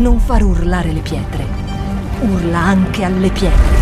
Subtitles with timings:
[0.00, 1.44] non far urlare le pietre.
[2.22, 3.78] Urla anche alle pietre.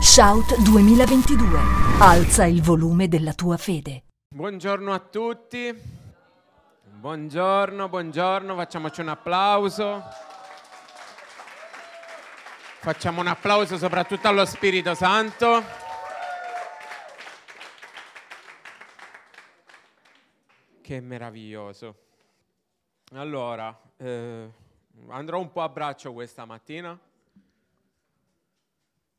[0.00, 1.58] Shout 2022.
[2.00, 4.02] Alza il volume della tua fede.
[4.28, 5.74] Buongiorno a tutti.
[7.00, 10.02] Buongiorno, buongiorno, facciamoci un applauso.
[12.80, 15.62] Facciamo un applauso soprattutto allo Spirito Santo.
[20.80, 21.96] Che meraviglioso.
[23.14, 24.48] Allora, eh,
[25.08, 26.96] andrò un po' a braccio questa mattina.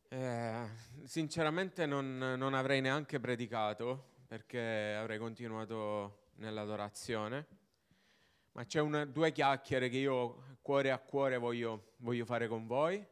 [0.07, 0.67] Eh,
[1.03, 7.45] sinceramente non, non avrei neanche predicato perché avrei continuato nell'adorazione,
[8.53, 13.05] ma c'è una, due chiacchiere che io cuore a cuore voglio, voglio fare con voi,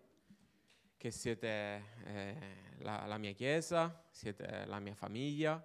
[0.98, 2.36] che siete eh,
[2.80, 5.64] la, la mia chiesa, siete la mia famiglia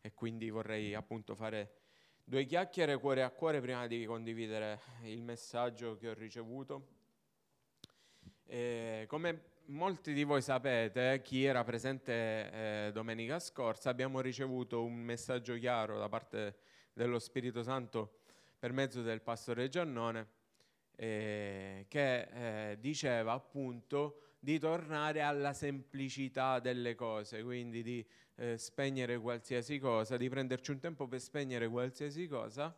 [0.00, 1.74] e quindi vorrei appunto fare
[2.24, 6.98] due chiacchiere cuore a cuore prima di condividere il messaggio che ho ricevuto.
[8.46, 14.94] E come molti di voi sapete, chi era presente eh, domenica scorsa, abbiamo ricevuto un
[14.94, 16.56] messaggio chiaro da parte
[16.92, 18.20] dello Spirito Santo
[18.58, 20.38] per mezzo del pastore Giannone
[20.96, 28.04] eh, che eh, diceva appunto di tornare alla semplicità delle cose, quindi di
[28.36, 32.74] eh, spegnere qualsiasi cosa, di prenderci un tempo per spegnere qualsiasi cosa,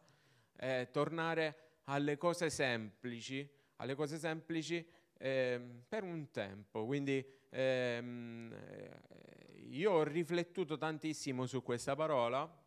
[0.57, 4.85] e tornare alle cose semplici, alle cose semplici
[5.19, 6.85] eh, per un tempo.
[6.85, 8.55] Quindi ehm,
[9.71, 12.61] io ho riflettuto tantissimo su questa parola,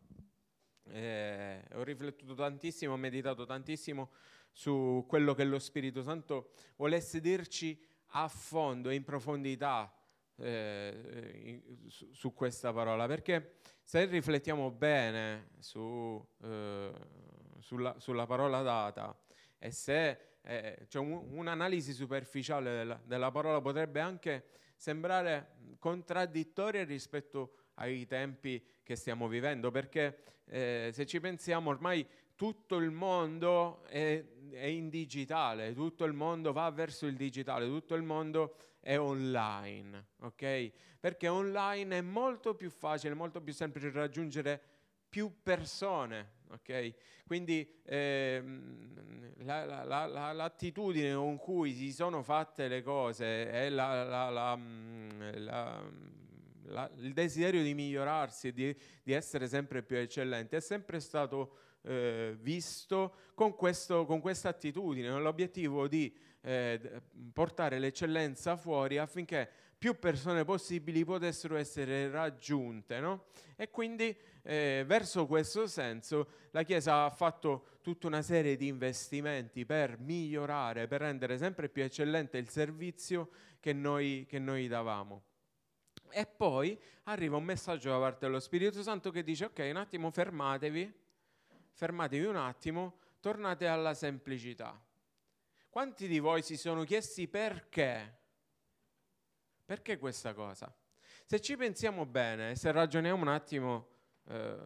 [0.88, 4.10] eh, ho riflettuto tantissimo, ho meditato tantissimo
[4.52, 7.78] su quello che lo Spirito Santo volesse dirci
[8.18, 9.92] a fondo, in profondità
[10.36, 16.92] eh, su, su, questa parola, perché se riflettiamo bene su, eh,
[17.60, 19.14] sulla, sulla, parola data
[19.58, 24.44] e se eh, cioè un, un'analisi superficiale della, della, parola potrebbe anche
[24.76, 32.76] sembrare contraddittoria rispetto ai tempi che stiamo vivendo, perché eh, se ci pensiamo ormai tutto
[32.76, 38.02] il mondo è, è, in digitale, tutto il mondo va verso il digitale, tutto il
[38.02, 40.70] mondo è online, ok?
[41.00, 44.60] Perché online è molto più facile, molto più semplice raggiungere
[45.08, 46.94] più persone, ok?
[47.26, 55.20] Quindi ehm, la, la, la, l'attitudine con cui si sono fatte le cose e mm,
[56.96, 63.14] il desiderio di migliorarsi, di, di essere sempre più eccellenti, è sempre stato eh, visto
[63.34, 67.02] con, questa attitudine, con l'obiettivo di eh,
[67.32, 69.48] portare l'eccellenza fuori affinché
[69.78, 72.98] più persone possibili potessero essere raggiunte.
[72.98, 73.26] No?
[73.56, 79.64] E quindi eh, verso questo senso la Chiesa ha fatto tutta una serie di investimenti
[79.64, 83.30] per migliorare, per rendere sempre più eccellente il servizio
[83.60, 85.22] che noi, che noi davamo.
[86.10, 90.10] E poi arriva un messaggio da parte dello Spirito Santo che dice ok, un attimo
[90.10, 91.04] fermatevi
[91.76, 94.82] fermatevi un attimo, tornate alla semplicità.
[95.68, 98.18] Quanti di voi si sono chiesti perché?
[99.62, 100.74] Perché questa cosa?
[101.26, 103.88] Se ci pensiamo bene, se ragioniamo un attimo
[104.24, 104.56] eh,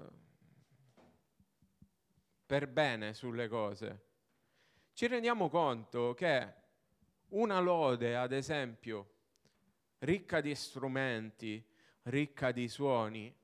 [2.46, 4.06] per bene sulle cose,
[4.92, 6.54] ci rendiamo conto che
[7.30, 9.14] una lode, ad esempio,
[9.98, 11.66] ricca di strumenti,
[12.02, 13.34] ricca di suoni,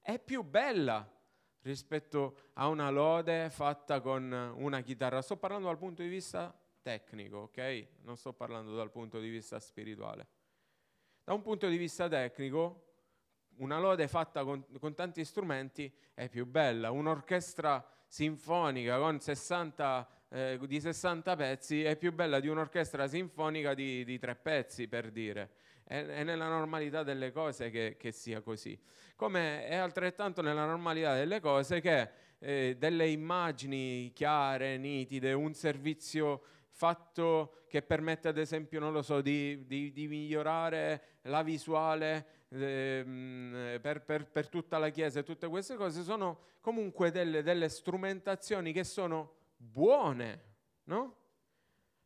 [0.00, 1.16] è più bella
[1.62, 5.22] rispetto a una lode fatta con una chitarra.
[5.22, 7.86] Sto parlando dal punto di vista tecnico, ok?
[8.02, 10.26] Non sto parlando dal punto di vista spirituale.
[11.24, 12.84] Da un punto di vista tecnico,
[13.56, 16.90] una lode fatta con, con tanti strumenti è più bella.
[16.90, 24.04] Un'orchestra sinfonica con 60, eh, di 60 pezzi è più bella di un'orchestra sinfonica di,
[24.04, 25.50] di tre pezzi, per dire
[25.88, 28.78] è, nella normalità delle cose che, che, sia così.
[29.16, 36.42] Come è altrettanto nella normalità delle cose che eh, delle immagini chiare, nitide, un servizio
[36.68, 43.78] fatto che permette ad esempio, non lo so, di, di, di migliorare la visuale eh,
[43.80, 48.72] per, per, per, tutta la Chiesa e tutte queste cose sono comunque delle, delle strumentazioni
[48.72, 50.42] che sono buone,
[50.84, 51.16] no?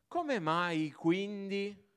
[0.06, 1.90] Come mai quindi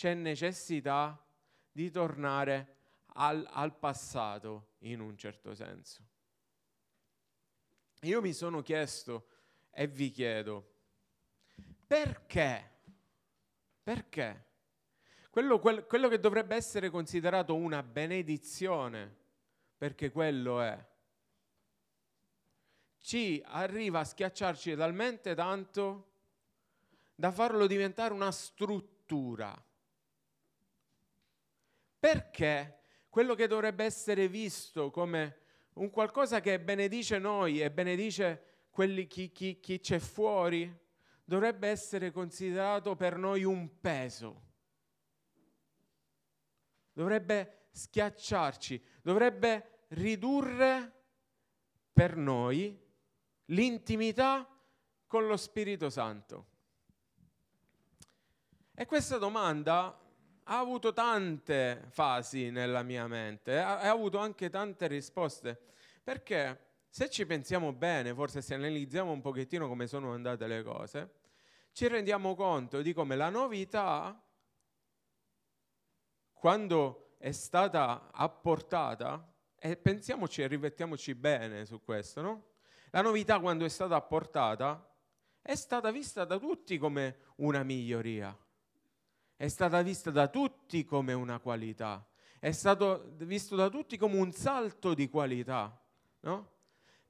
[0.00, 1.22] c'è necessità
[1.70, 2.76] di tornare
[3.16, 6.02] al, al passato in un certo senso.
[8.00, 9.26] Io mi sono chiesto
[9.70, 10.72] e vi chiedo,
[11.86, 12.70] perché?
[13.82, 14.46] Perché?
[15.28, 19.14] quello, quel, quello che dovrebbe essere considerato una benedizione,
[19.76, 20.82] perché quello è,
[23.00, 26.12] ci arriva a schiacciarci talmente tanto
[27.14, 29.62] da farlo diventare una struttura.
[32.00, 32.80] Perché
[33.10, 35.36] quello che dovrebbe essere visto come
[35.74, 40.74] un qualcosa che benedice noi e benedice quelli, chi, chi, chi c'è fuori,
[41.22, 44.48] dovrebbe essere considerato per noi un peso.
[46.92, 50.92] Dovrebbe schiacciarci, dovrebbe ridurre
[51.92, 52.78] per noi
[53.46, 54.48] l'intimità
[55.06, 56.46] con lo Spirito Santo.
[58.74, 59.98] E questa domanda
[60.44, 65.58] ha avuto tante fasi nella mia mente, ha, ha avuto anche tante risposte,
[66.02, 71.14] perché se ci pensiamo bene, forse se analizziamo un pochettino come sono andate le cose,
[71.72, 74.20] ci rendiamo conto di come la novità,
[76.32, 79.30] quando è stata apportata,
[79.62, 82.44] e pensiamoci e riflettiamoci bene su questo, no?
[82.90, 84.90] La novità quando è stata apportata
[85.42, 88.36] è stata vista da tutti come una miglioria,
[89.40, 92.06] è stata vista da tutti come una qualità,
[92.38, 95.82] è stato visto da tutti come un salto di qualità,
[96.20, 96.50] no?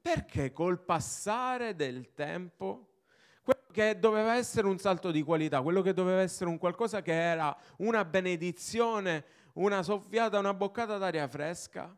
[0.01, 3.01] Perché col passare del tempo
[3.43, 7.21] quello che doveva essere un salto di qualità, quello che doveva essere un qualcosa che
[7.21, 9.25] era una benedizione,
[9.55, 11.93] una soffiata, una boccata d'aria fresca,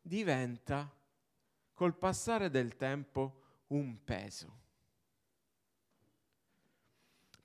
[0.00, 0.92] diventa
[1.72, 4.58] col passare del tempo un peso.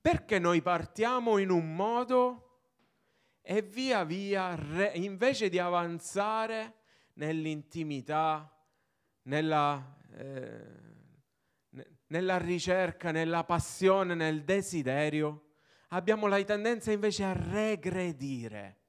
[0.04, 2.58] Perché noi partiamo in un modo
[3.40, 4.54] e via via,
[4.92, 6.74] invece di avanzare
[7.14, 8.54] nell'intimità,
[9.22, 15.54] nella, eh, nella ricerca, nella passione, nel desiderio,
[15.88, 18.80] abbiamo la tendenza invece a regredire.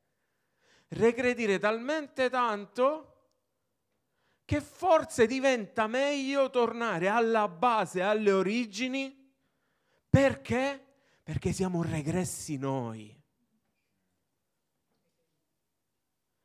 [0.90, 3.30] Regredire talmente tanto
[4.44, 9.34] che forse diventa meglio tornare alla base, alle origini,
[10.10, 10.85] perché?
[11.26, 13.20] Perché siamo regressi noi.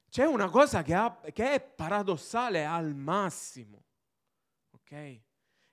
[0.09, 3.85] C'è una cosa che, ha, che è paradossale al massimo,
[4.71, 5.21] ok?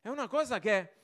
[0.01, 1.04] È una cosa che,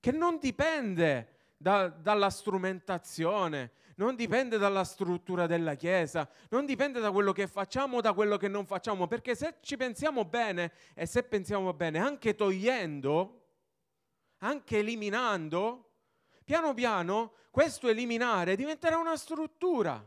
[0.00, 7.12] che non dipende da, dalla strumentazione, non dipende dalla struttura della Chiesa, non dipende da
[7.12, 11.06] quello che facciamo o da quello che non facciamo, perché se ci pensiamo bene e
[11.06, 13.44] se pensiamo bene, anche togliendo,
[14.38, 15.89] anche eliminando,
[16.44, 20.04] piano piano questo eliminare diventerà una struttura.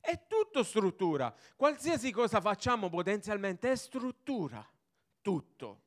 [0.00, 1.34] È tutto struttura.
[1.54, 4.66] Qualsiasi cosa facciamo potenzialmente è struttura.
[5.20, 5.82] Tutto.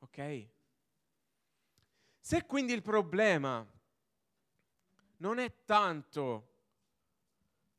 [0.00, 0.48] Ok?
[2.20, 3.66] Se quindi il problema
[5.18, 6.46] non è tanto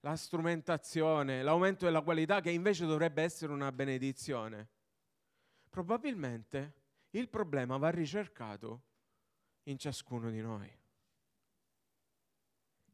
[0.01, 4.67] la strumentazione, l'aumento della qualità che invece dovrebbe essere una benedizione.
[5.69, 6.73] Probabilmente
[7.11, 8.81] il problema va ricercato
[9.63, 10.77] in ciascuno di noi.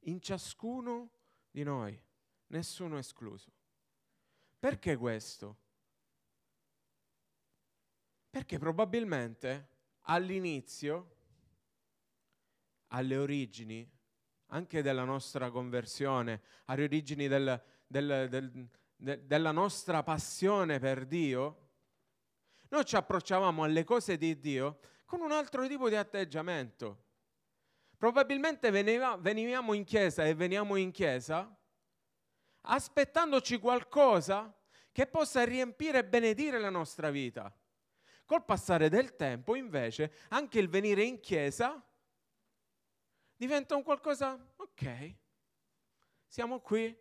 [0.08, 1.12] In ciascuno
[1.50, 2.00] di noi,
[2.48, 3.52] nessuno escluso.
[4.60, 5.58] Perché questo?
[8.30, 9.70] Perché probabilmente
[10.02, 11.16] all'inizio,
[12.88, 13.90] alle origini,
[14.48, 21.64] anche della nostra conversione, alle origini del, del, del, de, della nostra passione per Dio,
[22.70, 27.04] noi ci approcciavamo alle cose di Dio con un altro tipo di atteggiamento.
[27.98, 31.56] Probabilmente veniva, venivamo in chiesa e veniamo in chiesa
[32.68, 34.54] aspettandoci qualcosa
[34.92, 37.54] che possa riempire e benedire la nostra vita.
[38.26, 41.84] Col passare del tempo, invece, anche il venire in chiesa
[43.36, 45.16] diventa un qualcosa, ok,
[46.26, 46.96] siamo qui,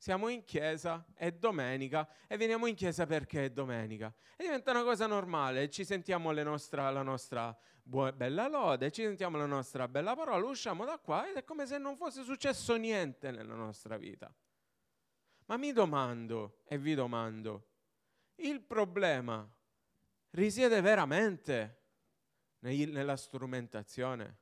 [0.00, 4.10] siamo in chiesa, è domenica e veniamo in chiesa perché è domenica.
[4.34, 9.36] E diventa una cosa normale, ci sentiamo nostra, la nostra buona, bella lode, ci sentiamo
[9.36, 13.30] la nostra bella parola, usciamo da qua ed è come se non fosse successo niente
[13.30, 14.34] nella nostra vita.
[15.44, 17.66] Ma mi domando e vi domando,
[18.36, 19.46] il problema
[20.30, 21.82] risiede veramente
[22.60, 24.38] nella strumentazione?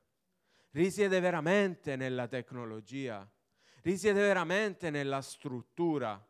[0.71, 3.27] risiede veramente nella tecnologia,
[3.89, 6.23] risiede veramente nella struttura,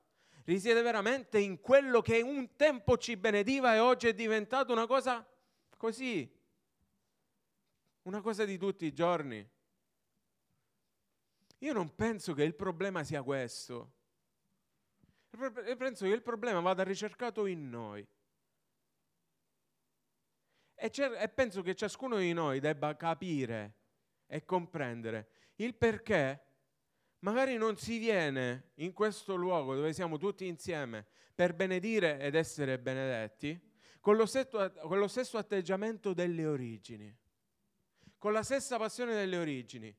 [0.46, 5.28] risiede veramente in quello che un tempo ci benediva e oggi è diventato una cosa
[5.75, 6.32] così,
[8.04, 9.48] una cosa di tutti i giorni.
[11.60, 13.92] Io non penso che il problema sia questo.
[15.38, 18.08] Io penso che il problema vada ricercato in noi.
[20.75, 23.75] E, e penso che ciascuno di noi debba capire
[24.28, 26.49] e comprendere il perché
[27.21, 32.79] Magari non si viene in questo luogo dove siamo tutti insieme per benedire ed essere
[32.79, 33.59] benedetti
[33.99, 37.13] con lo stesso, con lo stesso atteggiamento delle origini,
[38.17, 39.93] con la stessa passione delle origini.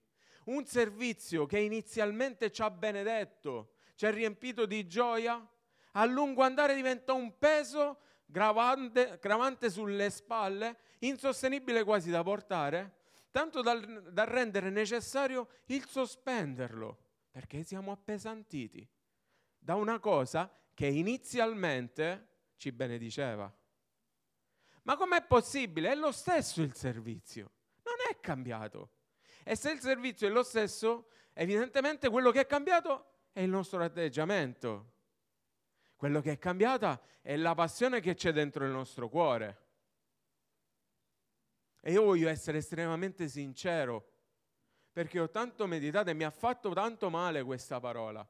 [0.45, 5.47] Un servizio che inizialmente ci ha benedetto, ci ha riempito di gioia,
[5.93, 12.95] a lungo andare diventa un peso gravante, gravante sulle spalle, insostenibile quasi da portare,
[13.31, 18.89] tanto da, rendere necessario il sospenderlo perché siamo appesantiti
[19.59, 23.53] da una cosa che inizialmente ci benediceva.
[24.83, 25.93] Ma com'è possibile?
[25.93, 27.53] È lo stesso il servizio,
[27.85, 28.93] non è cambiato.
[29.45, 33.83] E se il servizio è lo stesso, evidentemente quello che è cambiato è il nostro
[33.83, 34.93] atteggiamento.
[35.97, 39.69] Quello che è cambiata è la passione che c'è dentro il nostro cuore.
[41.81, 44.10] E io voglio essere estremamente sincero
[44.93, 48.27] perché ho tanto meditato e mi ha fatto tanto male questa parola.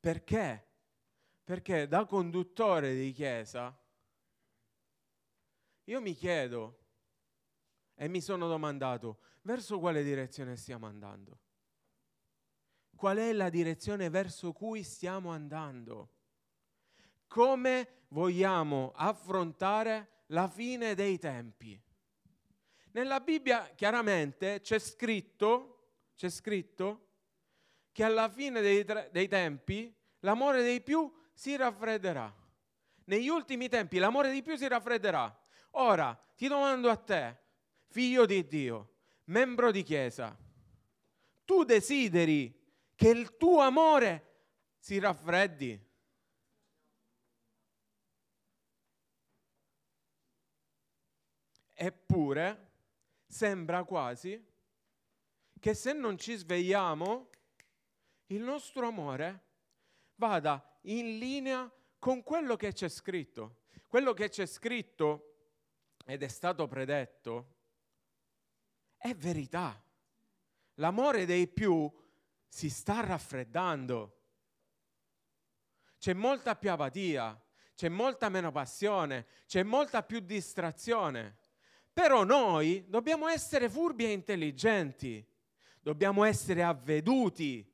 [0.00, 0.66] Perché?
[1.42, 3.76] Perché da conduttore di chiesa
[5.84, 6.84] io mi chiedo
[7.94, 11.38] e mi sono domandato verso quale direzione stiamo andando?
[12.94, 16.10] Qual è la direzione verso cui stiamo andando?
[17.26, 21.80] Come vogliamo affrontare la fine dei tempi?
[22.96, 27.08] Nella Bibbia chiaramente c'è scritto, c'è scritto
[27.92, 32.34] che alla fine dei, dei tempi l'amore dei più si raffredderà.
[33.04, 35.44] Negli ultimi tempi l'amore di più si raffredderà.
[35.72, 37.36] Ora ti domando a te,
[37.88, 40.34] figlio di Dio, membro di chiesa,
[41.44, 42.50] tu desideri
[42.94, 44.36] che il tuo amore
[44.78, 45.78] si raffreddi?
[51.74, 52.65] Eppure
[53.26, 54.42] sembra quasi
[55.58, 57.30] che se non ci svegliamo,
[58.26, 59.44] il nostro amore
[60.16, 63.62] vada in linea con quello che c'è scritto.
[63.88, 65.34] Quello che c'è scritto
[66.04, 67.54] ed è stato predetto
[68.96, 69.82] è verità.
[70.74, 71.90] L'amore dei più
[72.48, 74.12] si sta raffreddando.
[75.98, 77.40] C'è molta più apatia,
[77.74, 81.38] c'è molta meno passione, c'è molta più distrazione.
[81.96, 85.26] Però noi dobbiamo essere furbi e intelligenti,
[85.80, 87.66] dobbiamo essere avveduti.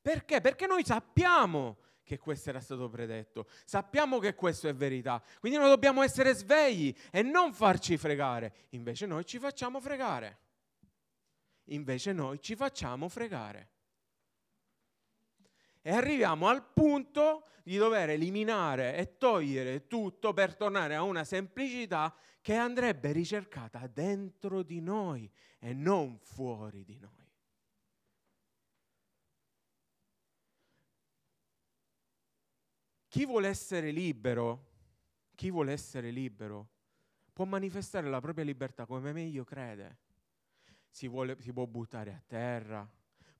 [0.00, 0.40] Perché?
[0.40, 5.68] Perché noi sappiamo che questo era stato predetto, sappiamo che questo è verità, quindi noi
[5.68, 10.38] dobbiamo essere svegli e non farci fregare, invece noi ci facciamo fregare,
[11.66, 13.68] invece noi ci facciamo fregare.
[15.82, 22.14] E arriviamo al punto di dover eliminare e togliere tutto per tornare a una semplicità
[22.40, 27.10] che andrebbe ricercata dentro di noi e non fuori di noi.
[33.08, 34.70] Chi vuole essere libero,
[35.34, 36.70] chi vuole essere libero,
[37.32, 39.98] può manifestare la propria libertà come meglio crede.
[40.88, 42.90] Si, vuole, si può buttare a terra,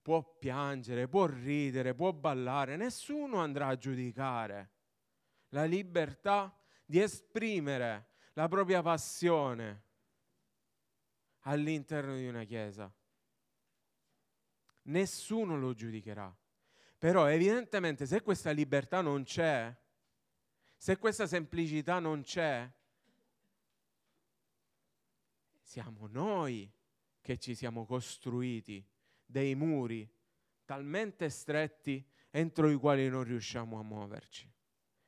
[0.02, 4.70] può piangere, può ridere, può ballare, nessuno andrà a giudicare.
[5.50, 6.54] La libertà
[6.84, 9.84] di esprimere la propria passione
[11.40, 12.92] all'interno di una chiesa.
[14.84, 16.34] Nessuno lo giudicherà.
[16.98, 19.74] Però evidentemente se questa libertà non c'è,
[20.76, 22.70] se questa semplicità non c'è,
[25.60, 26.70] siamo noi
[27.20, 28.84] che ci siamo costruiti
[29.32, 30.08] dei muri
[30.64, 34.48] talmente stretti entro i quali non riusciamo a muoverci.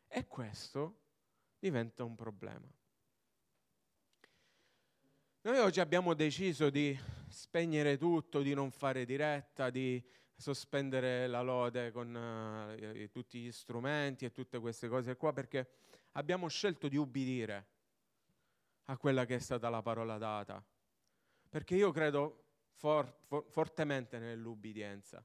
[0.08, 1.02] E questo
[1.58, 2.66] diventa un problema.
[5.42, 10.02] Noi oggi abbiamo deciso di spegnere tutto, di non fare diretta, di
[10.34, 15.68] sospendere la lode con uh, tutti gli strumenti e tutte queste cose qua perché
[16.12, 17.66] abbiamo scelto di ubbidire
[18.84, 20.64] a quella che è stata la parola data.
[21.48, 22.43] Perché io credo
[22.74, 25.24] for, for, fortemente nell'ubbidienza,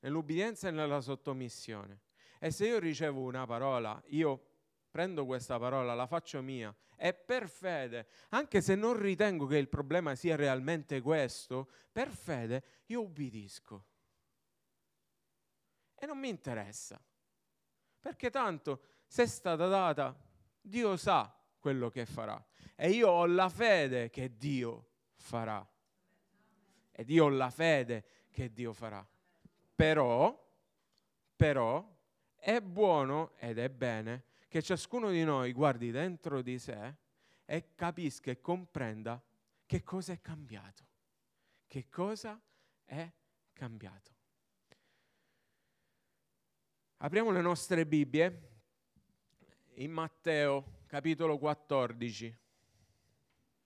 [0.00, 2.00] nell'ubbidienza e nella sottomissione.
[2.38, 4.48] E se io ricevo una parola, io
[4.90, 9.68] prendo questa parola, la faccio mia e per fede, anche se non ritengo che il
[9.68, 13.84] problema sia realmente questo, per fede io ubbidisco.
[15.94, 17.02] E non mi interessa,
[17.98, 20.18] perché tanto se è stata data,
[20.60, 22.42] Dio sa quello che farà
[22.74, 25.66] e io ho la fede che Dio farà.
[26.92, 29.06] Ed io ho la fede che Dio farà.
[29.74, 30.48] Però,
[31.36, 31.98] però,
[32.36, 36.96] è buono ed è bene che ciascuno di noi guardi dentro di sé
[37.44, 39.22] e capisca e comprenda
[39.66, 40.84] che cosa è cambiato,
[41.66, 42.40] Che cosa
[42.84, 43.08] è
[43.52, 44.10] cambiato?
[46.96, 48.48] Apriamo le nostre Bibbie
[49.74, 52.38] in Matteo capitolo 14.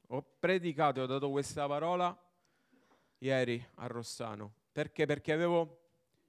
[0.09, 2.24] Ho predicato e ho dato questa parola
[3.25, 4.53] ieri a Rossano.
[4.71, 5.07] Perché?
[5.07, 5.89] Perché avevo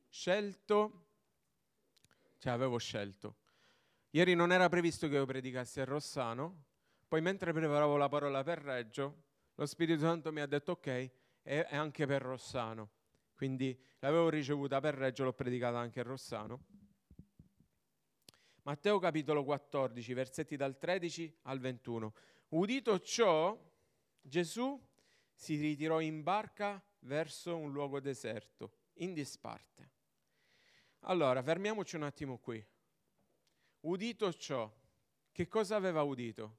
[0.09, 1.07] scelto,
[2.37, 3.35] cioè avevo scelto.
[4.11, 6.63] Ieri non era previsto che io predicassi a Rossano,
[7.07, 9.23] poi mentre preparavo la parola per Reggio,
[9.55, 11.11] lo Spirito Santo mi ha detto ok,
[11.41, 12.89] è anche per Rossano.
[13.35, 16.63] Quindi l'avevo ricevuta per Reggio, l'ho predicata anche a Rossano.
[18.61, 22.13] Matteo capitolo 14, versetti dal 13 al 21.
[22.49, 23.59] Udito ciò,
[24.21, 24.81] Gesù
[25.35, 29.91] si ritirò in barca verso un luogo deserto, in disparte.
[31.01, 32.65] Allora, fermiamoci un attimo qui.
[33.81, 34.73] Udito ciò,
[35.31, 36.57] che cosa aveva udito?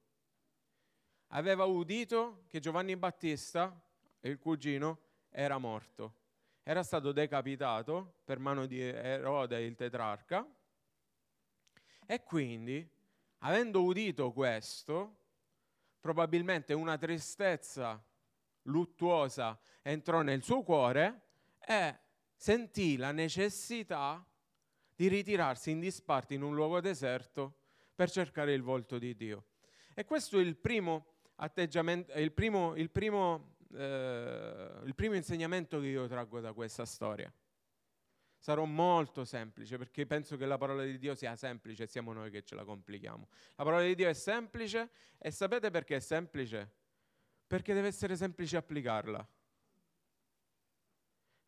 [1.31, 3.77] Aveva udito che Giovanni Battista,
[4.21, 6.25] il cugino, era morto.
[6.63, 10.47] Era stato decapitato per mano di Erode, il tetrarca,
[12.05, 12.89] e quindi,
[13.39, 15.17] avendo udito questo,
[15.99, 18.01] probabilmente una tristezza
[18.67, 21.21] luttuosa entrò nel suo cuore
[21.59, 21.99] e
[22.35, 24.25] sentì la necessità
[24.95, 27.59] di ritirarsi in disparte in un luogo deserto
[27.93, 29.45] per cercare il volto di Dio.
[29.93, 35.87] E questo è il primo atteggiamento, il primo, il primo, eh, il primo insegnamento che
[35.87, 37.31] io traggo da questa storia.
[38.39, 42.29] Sarò molto semplice perché penso che la parola di Dio sia semplice e siamo noi
[42.29, 43.27] che ce la complichiamo.
[43.55, 46.71] La parola di Dio è semplice e sapete perché è semplice?
[47.47, 49.25] Perché deve essere semplice applicarla.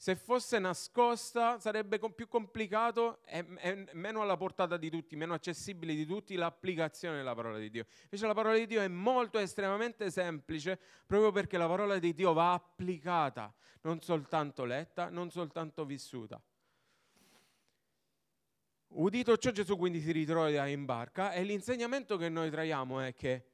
[0.02, 5.94] Se fosse nascosta sarebbe più complicato e, e, meno alla portata di tutti, meno accessibile
[5.94, 7.86] di tutti l'applicazione della parola di Dio.
[8.04, 12.32] Invece la parola di Dio è molto estremamente semplice proprio perché la parola di Dio
[12.32, 16.42] va applicata, non soltanto letta, non soltanto vissuta.
[18.92, 23.49] Udito ciò Gesù quindi si ritrova in barca e l'insegnamento che noi traiamo è che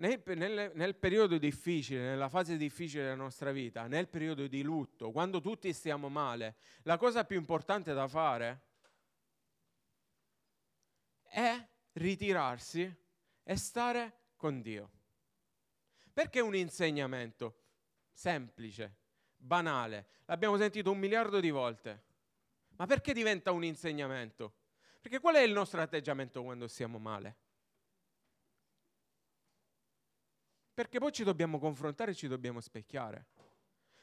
[0.00, 5.10] nel, nel, nel, periodo difficile, nella fase difficile della nostra vita, nel periodo di lutto,
[5.10, 8.62] quando tutti stiamo male, la cosa più importante da fare
[11.22, 12.92] è ritirarsi
[13.42, 14.90] e stare con Dio.
[16.12, 17.58] Perché un insegnamento
[18.10, 18.96] semplice,
[19.36, 22.08] banale, l'abbiamo sentito un miliardo di volte.
[22.76, 24.54] Ma perché diventa un insegnamento?
[24.98, 27.36] Perché qual è il nostro atteggiamento quando stiamo male?
[30.80, 33.26] Perché poi ci dobbiamo confrontare e ci dobbiamo specchiare.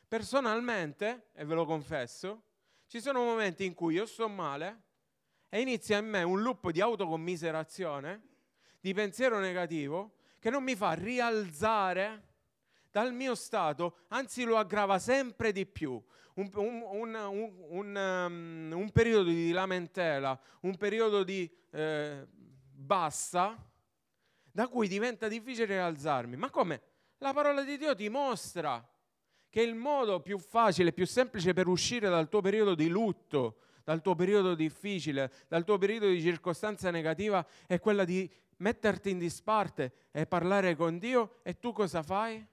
[0.07, 2.43] Personalmente, e ve lo confesso,
[2.85, 4.81] ci sono momenti in cui io sto male
[5.49, 8.21] e inizia in me un loop di autocommiserazione,
[8.79, 12.25] di pensiero negativo, che non mi fa rialzare
[12.91, 15.99] dal mio stato, anzi lo aggrava sempre di più.
[16.35, 22.27] Un, un, un, um, un periodo di lamentela, un periodo di eh,
[22.71, 23.66] bassa,
[24.57, 26.35] da cui diventa difficile rialzarmi.
[26.35, 26.81] Ma come?
[27.19, 28.83] La parola di Dio ti mostra
[29.51, 34.01] che il modo più facile, più semplice per uscire dal tuo periodo di lutto, dal
[34.01, 40.07] tuo periodo difficile, dal tuo periodo di circostanza negativa, è quella di metterti in disparte
[40.09, 42.43] e parlare con Dio e tu cosa fai?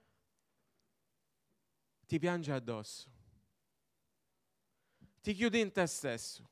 [2.06, 3.08] ti piange addosso.
[5.22, 6.50] Ti chiudi in te stesso.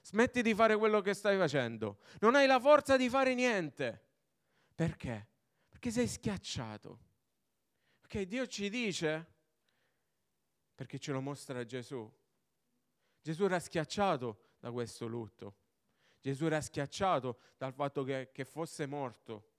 [0.00, 1.98] Smetti di fare quello che stai facendo.
[2.20, 4.07] Non hai la forza di fare niente.
[4.78, 5.26] Perché?
[5.68, 7.00] Perché sei schiacciato.
[7.98, 9.26] Perché Dio ci dice,
[10.72, 12.08] perché ce lo mostra Gesù.
[13.20, 15.56] Gesù era schiacciato da questo lutto.
[16.20, 19.50] Gesù era schiacciato dal fatto che, che fosse morto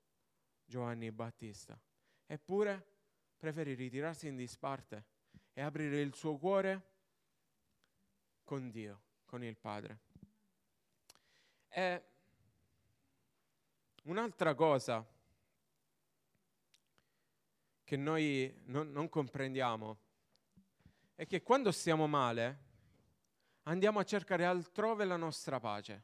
[0.63, 1.77] Giovanni Battista.
[2.25, 2.87] Eppure
[3.35, 5.05] preferì ritirarsi in disparte
[5.51, 6.91] e aprire il suo cuore
[8.45, 9.99] con Dio, con il Padre.
[11.67, 12.08] E
[14.09, 15.05] un'altra cosa
[17.83, 19.97] che noi non, non comprendiamo
[21.15, 22.67] è che quando stiamo male
[23.63, 26.03] andiamo a cercare altrove la nostra pace,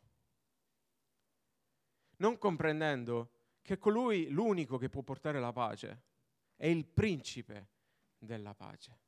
[2.18, 6.02] non comprendendo che colui, l'unico che può portare la pace,
[6.56, 7.68] è il principe
[8.18, 9.04] della pace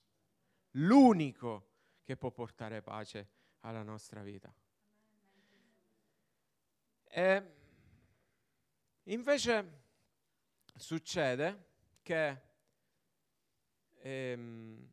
[0.77, 1.69] l'unico
[2.03, 3.29] che può portare pace
[3.62, 4.53] alla nostra vita.
[7.03, 7.57] E
[9.08, 9.86] invece
[10.76, 11.65] succede
[12.02, 12.41] che
[14.00, 14.91] ehm,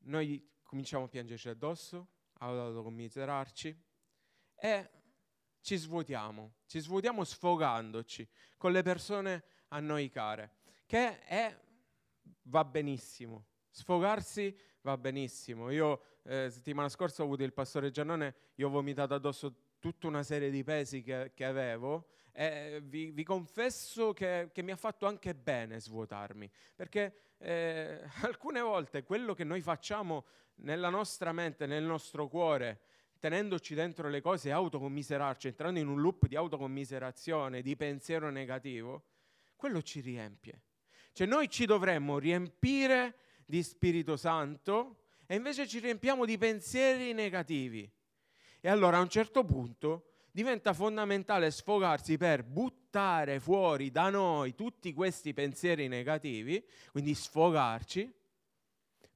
[0.00, 2.08] noi cominciamo a piangerci addosso,
[2.38, 3.84] a autocommiserarci
[4.54, 4.90] e
[5.60, 10.56] ci svuotiamo, ci svuotiamo sfogandoci con le persone a noi care
[10.88, 11.54] che è,
[12.44, 13.48] va benissimo.
[13.68, 15.70] Sfogarsi va benissimo.
[15.70, 20.22] Io eh, settimana scorsa ho avuto il pastore Giannone, io ho vomitato addosso tutta una
[20.22, 25.06] serie di pesi che, che avevo e vi, vi confesso che, che, mi ha fatto
[25.06, 30.24] anche bene svuotarmi, perché eh, alcune volte quello che noi facciamo
[30.56, 32.80] nella nostra mente, nel nostro cuore,
[33.18, 39.02] tenendoci dentro le cose e autocommiserarci, entrando in un loop di autocommiserazione, di pensiero negativo,
[39.56, 40.60] quello ci riempie.
[41.12, 47.88] Cioè noi ci dovremmo riempire di Spirito Santo e invece ci riempiamo di pensieri negativi.
[48.60, 54.94] E allora a un certo punto diventa fondamentale sfogarsi per buttare fuori da noi tutti
[54.94, 58.10] questi pensieri negativi, quindi sfogarci,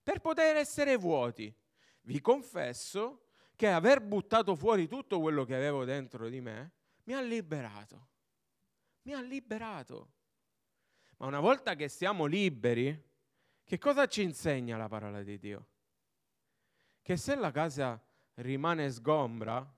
[0.03, 1.53] per poter essere vuoti.
[2.03, 6.73] Vi confesso che aver buttato fuori tutto quello che avevo dentro di me
[7.05, 8.09] mi ha liberato.
[9.05, 10.13] Mi ha liberato.
[11.17, 13.11] Ma una volta che siamo liberi,
[13.65, 15.67] che cosa ci insegna la parola di Dio?
[17.03, 18.01] Che se la casa
[18.35, 19.69] rimane sgombra,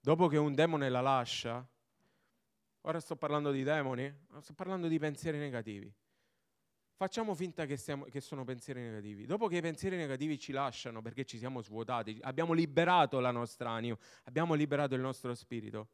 [0.00, 1.66] dopo che un demone la lascia,
[2.80, 5.92] ora sto parlando di demoni, sto parlando di pensieri negativi.
[6.98, 9.24] Facciamo finta che, siamo, che, sono pensieri negativi.
[9.24, 13.70] Dopo che i pensieri negativi ci lasciano perché ci siamo svuotati, abbiamo liberato la nostra
[13.70, 15.90] anima, abbiamo liberato il nostro spirito.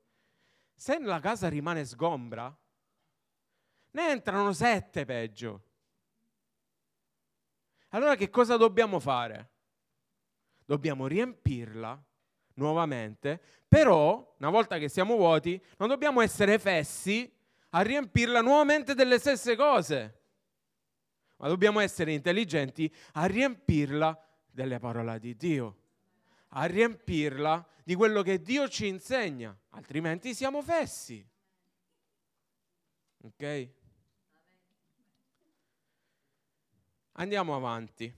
[0.75, 2.57] Se la casa rimane sgombra,
[3.91, 5.73] ne entrano sette peggio.
[7.95, 9.51] Allora che cosa dobbiamo fare?
[10.65, 12.03] Dobbiamo riempirla
[12.55, 17.31] nuovamente, però una volta che siamo vuoti non dobbiamo essere fessi
[17.71, 20.23] a riempirla nuovamente delle stesse cose
[21.37, 24.19] ma dobbiamo essere intelligenti a riempirla
[24.51, 25.77] delle parole di Dio,
[26.51, 31.27] a riempirla di quello che Dio ci insegna, altrimenti siamo fessi.
[33.23, 33.69] Ok?
[37.17, 38.13] Andiamo avanti.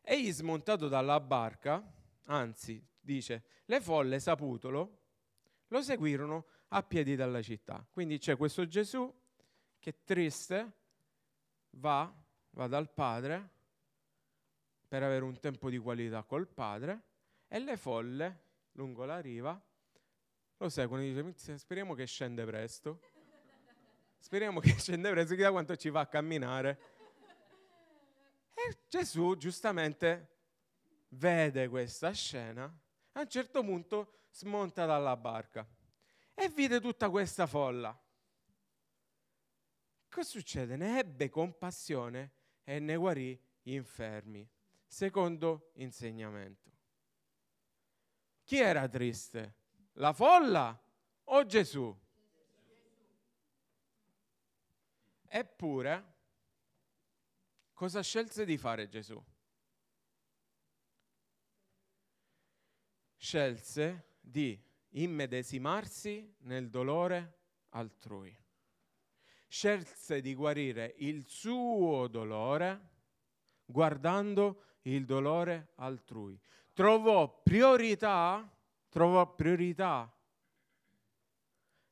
[0.00, 1.82] Egli smontato dalla barca,
[2.24, 5.00] anzi, dice, le folle saputolo,
[5.68, 7.86] lo seguirono a piedi dalla città.
[7.90, 9.12] Quindi c'è questo Gesù
[9.78, 10.72] che triste
[11.70, 12.12] va,
[12.50, 13.50] va dal padre
[14.88, 17.02] per avere un tempo di qualità col padre
[17.48, 18.40] e le folle
[18.72, 19.60] lungo la riva
[20.58, 23.00] lo seguono e dice speriamo che scende presto
[24.18, 26.78] speriamo che scende presto chissà quanto ci va a camminare
[28.54, 30.28] e Gesù giustamente
[31.10, 32.64] vede questa scena
[33.12, 35.66] a un certo punto smonta dalla barca
[36.34, 37.96] e vide tutta questa folla
[40.12, 40.76] Cosa succede?
[40.76, 42.32] Ne ebbe compassione
[42.64, 44.46] e ne guarì gli infermi.
[44.86, 46.70] Secondo insegnamento.
[48.44, 49.54] Chi era triste?
[49.92, 50.78] La folla
[51.24, 51.98] o Gesù?
[55.28, 56.11] Eppure,
[57.82, 59.20] cosa scelse di fare Gesù?
[63.16, 64.56] Scelse di
[64.90, 67.40] immedesimarsi nel dolore
[67.70, 68.38] altrui
[69.48, 72.90] scelse di guarire il suo dolore
[73.64, 76.40] guardando il dolore altrui.
[76.72, 78.48] Trovò priorità,
[78.90, 80.08] trovò priorità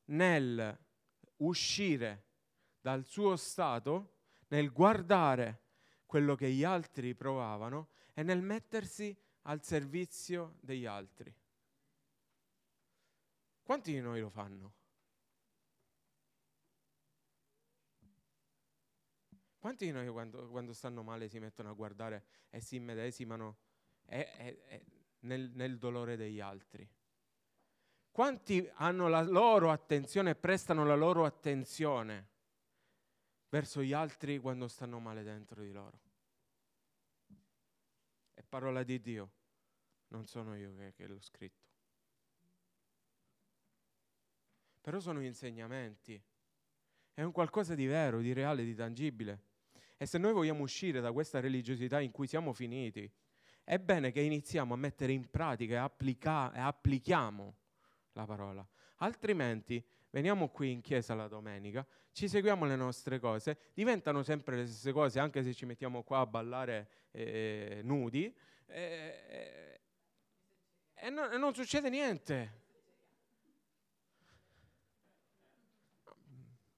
[0.05, 0.79] nel
[1.39, 2.27] uscire
[2.81, 5.60] dal suo stato, nel guardare
[6.11, 11.33] quello che gli altri provavano e nel mettersi al servizio degli altri.
[13.63, 14.73] Quanti di noi lo fanno?
[19.57, 23.59] Quanti di noi quando, quando, stanno male si mettono a guardare e si immedesimano
[24.05, 24.83] è, è, è
[25.21, 26.91] nel, nel dolore degli altri?
[28.11, 32.30] Quanti hanno la loro attenzione e prestano la loro attenzione
[33.51, 36.01] verso gli altri quando stanno male dentro di loro?
[38.33, 39.31] È parola di Dio,
[40.09, 41.69] non sono io che, che l'ho scritto.
[44.81, 46.21] Però sono insegnamenti,
[47.13, 49.49] è un qualcosa di vero, di reale, di tangibile.
[49.99, 53.11] E se noi vogliamo uscire da questa religiosità in cui siamo finiti,
[53.63, 57.57] è bene che iniziamo a mettere in pratica e, applica- e applichiamo
[58.13, 58.67] la parola.
[58.97, 64.67] Altrimenti veniamo qui in chiesa la domenica, ci seguiamo le nostre cose, diventano sempre le
[64.67, 68.35] stesse cose, anche se ci mettiamo qua a ballare eh, nudi,
[68.67, 69.81] eh,
[70.95, 72.59] e, non, e non succede niente.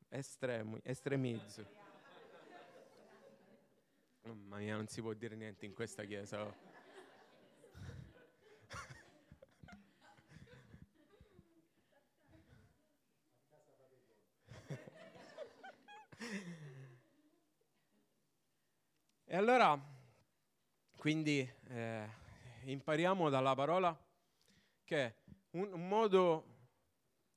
[0.09, 1.81] Estremo, estremizzo.
[4.25, 6.45] Mamma mia, non si può dire niente in questa chiesa.
[6.45, 6.72] Oh.
[19.43, 19.77] Allora,
[20.97, 22.09] quindi, eh,
[22.63, 24.01] impariamo dalla parola
[24.85, 25.17] che
[25.51, 26.45] un, un, modo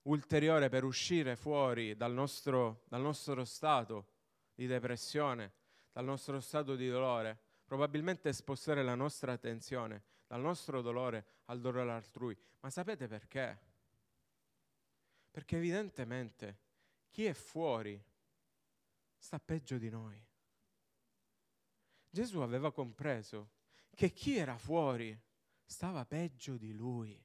[0.04, 4.10] ulteriore per uscire fuori dal nostro, dal nostro stato
[4.54, 5.54] di depressione,
[5.92, 11.60] dal nostro stato di dolore, probabilmente è spostare la nostra attenzione dal nostro dolore al
[11.60, 12.38] dolore altrui.
[12.60, 13.60] Ma sapete perché?
[15.32, 16.60] Perché evidentemente
[17.10, 18.00] chi è fuori
[19.18, 20.24] sta peggio di noi.
[22.16, 23.50] Gesù aveva compreso
[23.94, 25.20] che chi era fuori
[25.66, 27.22] stava peggio di lui.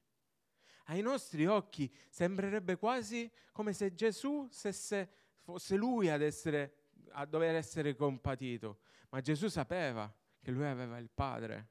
[0.87, 5.09] Ai nostri occhi sembrerebbe quasi come se Gesù stesse,
[5.43, 11.09] fosse lui ad, essere, a dover essere compatito, ma Gesù sapeva che lui aveva il
[11.09, 11.69] Padre.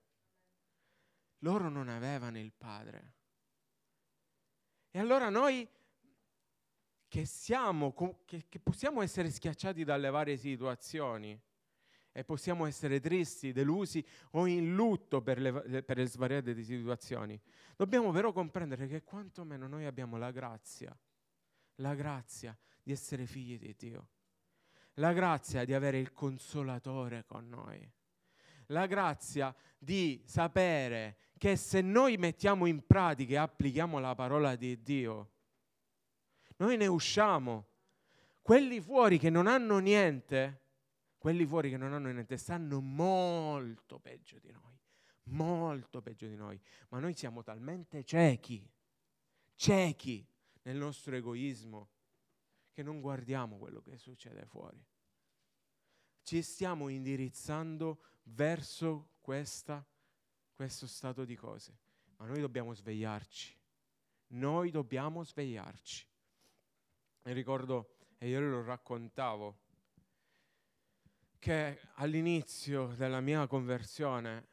[1.40, 3.16] Loro non avevano il Padre.
[4.92, 5.68] E allora noi
[7.10, 11.38] che siamo, che, che possiamo essere schiacciati dalle varie situazioni
[12.12, 17.40] e possiamo essere tristi, delusi o in lutto per le, per le svariate situazioni,
[17.76, 20.96] dobbiamo però comprendere che quantomeno noi abbiamo la grazia,
[21.76, 24.08] la grazia di essere figli di Dio,
[24.96, 27.90] la grazia di avere il consolatore con noi,
[28.68, 34.82] la grazia di sapere che se noi mettiamo in pratica e applichiamo la parola di
[34.84, 35.32] Dio,
[36.58, 37.68] noi ne usciamo.
[38.42, 40.62] Quelli fuori che non hanno niente,
[41.20, 44.80] quelli fuori che non hanno niente stanno molto peggio di noi,
[45.26, 48.68] molto peggio di noi, ma noi siamo talmente ciechi,
[49.54, 50.26] ciechi
[50.64, 51.90] nel nostro egoismo
[52.72, 54.82] che non guardiamo quello che succede fuori.
[56.24, 59.86] Ci stiamo indirizzando verso questa,
[60.54, 61.78] questo stato di cose,
[62.16, 63.60] ma noi dobbiamo svegliarci,
[64.28, 66.08] noi dobbiamo svegliarci.
[67.24, 69.68] E ricordo, e io lo raccontavo,
[71.40, 74.48] che all'inizio della mia conversione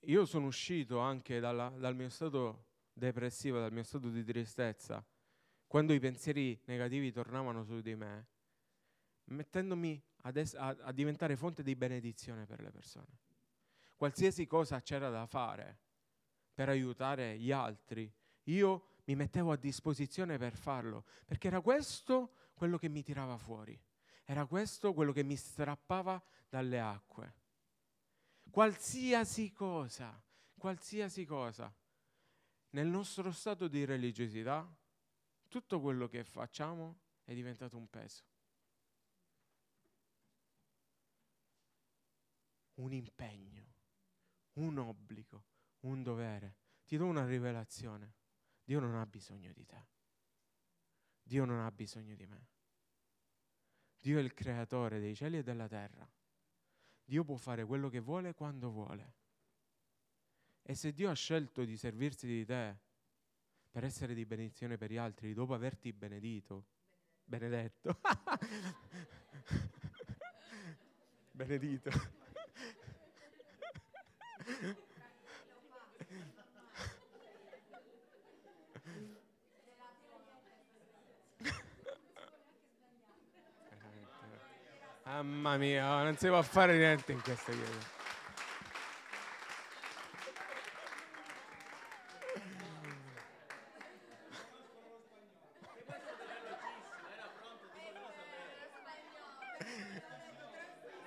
[0.00, 5.04] io sono uscito anche dalla, dal mio stato depressivo, dal mio stato di tristezza,
[5.66, 8.26] quando i pensieri negativi tornavano su di me,
[9.26, 10.02] mettendomi
[10.34, 13.20] es- a, a diventare fonte di benedizione per le persone.
[13.96, 15.78] Qualsiasi cosa c'era da fare
[16.52, 18.12] per aiutare gli altri,
[18.44, 23.80] io mi mettevo a disposizione per farlo, perché era questo quello che mi tirava fuori,
[24.24, 27.42] era questo quello che mi strappava dalle acque.
[28.50, 30.22] Qualsiasi cosa,
[30.56, 31.72] qualsiasi cosa,
[32.70, 34.66] nel nostro stato di religiosità,
[35.48, 38.24] tutto quello che facciamo è diventato un peso.
[42.74, 43.74] Un impegno,
[44.54, 45.44] un obbligo,
[45.80, 46.56] un dovere.
[46.84, 48.14] Ti do una rivelazione.
[48.64, 49.86] Dio non ha bisogno di te.
[51.22, 52.53] Dio non ha bisogno di me.
[54.04, 56.06] Dio è il creatore dei cieli e della terra.
[57.02, 59.14] Dio può fare quello che vuole quando vuole.
[60.60, 62.76] E se Dio ha scelto di servirsi di te
[63.70, 66.66] per essere di benedizione per gli altri, dopo averti benedito,
[67.24, 67.98] benedetto,
[71.32, 71.90] benedito.
[85.14, 87.92] Mamma mia, non si può fare niente in questa chiesa.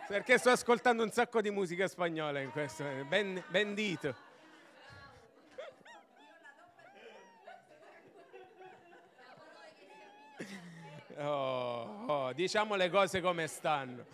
[0.07, 4.15] Perché sto ascoltando un sacco di musica spagnola in questo, ben, bendito.
[12.37, 14.05] Diciamo le cose come stanno.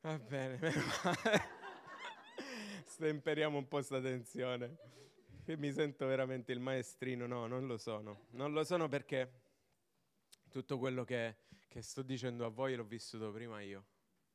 [0.00, 0.58] Va bene,
[2.86, 4.78] stemperiamo un po' sta tensione.
[5.44, 8.28] Mi sento veramente il maestrino, no, non lo sono.
[8.30, 9.42] Non lo sono perché
[10.48, 11.36] tutto quello che,
[11.68, 13.84] che sto dicendo a voi l'ho vissuto prima io.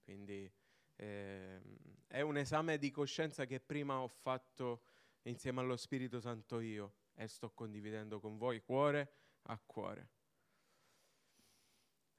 [0.03, 0.51] Quindi
[0.99, 1.61] eh,
[2.07, 4.81] è un esame di coscienza che prima ho fatto
[5.23, 9.11] insieme allo Spirito Santo io e sto condividendo con voi cuore
[9.43, 10.09] a cuore.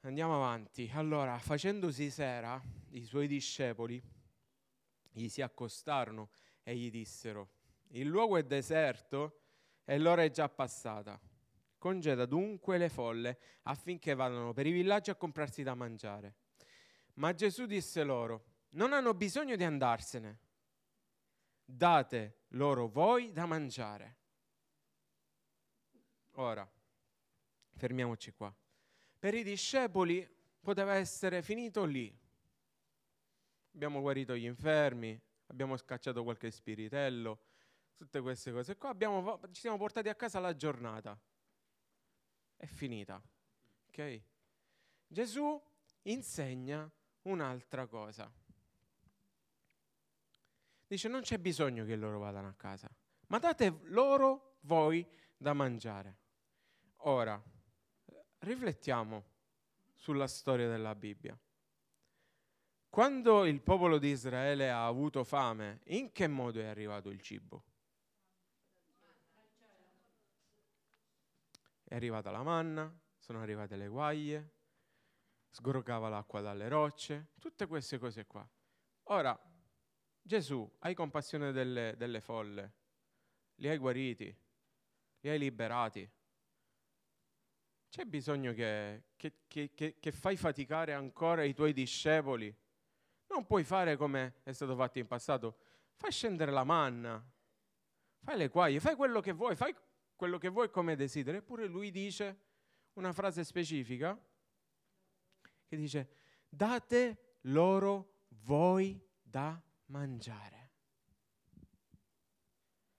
[0.01, 0.91] Andiamo avanti.
[0.95, 4.03] Allora, facendosi sera, i suoi discepoli
[5.13, 6.31] gli si accostarono
[6.63, 7.51] e gli dissero,
[7.89, 9.41] il luogo è deserto
[9.85, 11.21] e l'ora è già passata.
[11.77, 16.35] Congeda dunque le folle affinché vadano per i villaggi a comprarsi da mangiare.
[17.15, 20.39] Ma Gesù disse loro, non hanno bisogno di andarsene.
[21.65, 24.17] Date loro voi da mangiare.
[26.33, 26.69] Ora,
[27.77, 28.55] fermiamoci qua.
[29.19, 30.29] Per i discepoli
[30.61, 32.17] poteva essere finito lì.
[33.75, 37.39] Abbiamo guarito gli infermi, abbiamo scacciato qualche spiritello,
[37.95, 41.19] tutte queste cose qua, abbiamo, ci siamo portati a casa la giornata.
[42.57, 43.23] È finita.
[43.89, 44.23] Ok?
[45.07, 45.61] Gesù
[46.03, 46.91] insegna
[47.23, 48.31] un'altra cosa.
[50.91, 52.91] Dice non c'è bisogno che loro vadano a casa,
[53.29, 56.17] ma date loro voi da mangiare.
[57.03, 57.41] Ora,
[58.39, 59.25] riflettiamo
[59.95, 61.39] sulla storia della Bibbia.
[62.89, 67.63] Quando il popolo di Israele ha avuto fame, in che modo è arrivato il cibo?
[71.85, 74.55] È arrivata la manna, sono arrivate le guaglie,
[75.51, 78.45] sgrogava l'acqua dalle rocce, tutte queste cose qua.
[79.05, 79.41] Ora,
[80.31, 82.73] Gesù, hai compassione delle, delle folle,
[83.57, 84.33] li hai guariti,
[85.23, 86.09] li hai liberati.
[87.89, 92.57] C'è bisogno che, che, che, che, fai faticare ancora i tuoi discepoli?
[93.27, 95.59] Non puoi fare come è stato fatto in passato.
[95.97, 97.21] Fai scendere la manna,
[98.21, 99.75] fai le guaglie, fai quello che vuoi, fai
[100.15, 101.39] quello che vuoi come desideri.
[101.39, 102.39] Eppure lui dice
[102.93, 104.17] una frase specifica
[105.67, 106.09] che dice
[106.49, 110.69] date loro voi da mangiare.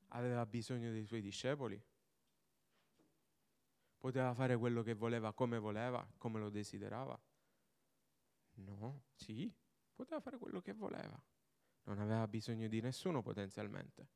[0.10, 1.82] Aveva bisogno dei suoi discepoli?
[3.98, 7.20] Poteva fare quello che voleva, come voleva, come lo desiderava?
[8.56, 9.52] No, sì,
[9.94, 11.22] poteva fare quello che voleva.
[11.84, 14.10] Non aveva bisogno di nessuno potenzialmente.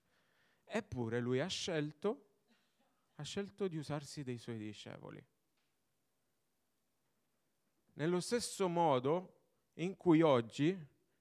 [0.66, 2.30] Eppure lui ha scelto,
[3.16, 5.24] ha scelto di usarsi dei suoi discepoli.
[7.94, 9.44] Nello stesso modo
[9.76, 10.78] in cui oggi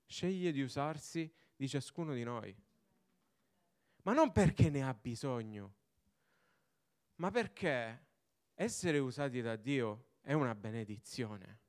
[0.06, 2.54] sceglie di usarsi di ciascuno di noi.
[4.02, 5.74] Ma non perché ne ha bisogno,
[7.16, 8.06] ma perché
[8.54, 11.60] essere usati da Dio è una benedizione.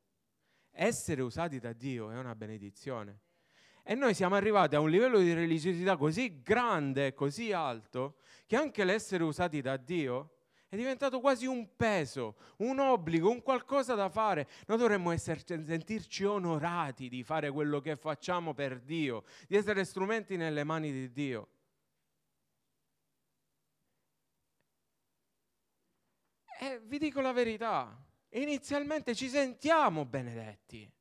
[0.71, 3.21] Essere usati da Dio è una benedizione.
[3.83, 8.83] E noi siamo arrivati a un livello di religiosità così grande, così alto, che anche
[8.83, 10.34] l'essere usati da Dio
[10.67, 14.47] è diventato quasi un peso, un obbligo, un qualcosa da fare.
[14.67, 20.36] Noi dovremmo essere, sentirci onorati di fare quello che facciamo per Dio, di essere strumenti
[20.38, 21.49] nelle mani di Dio.
[26.60, 27.95] E vi dico la verità,
[28.30, 30.91] inizialmente ci sentiamo benedetti.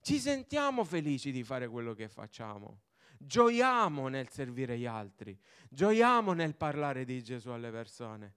[0.00, 2.80] Ci sentiamo felici di fare quello che facciamo.
[3.18, 5.38] Gioiamo nel servire gli altri.
[5.68, 8.34] Gioiamo nel parlare di Gesù alle persone.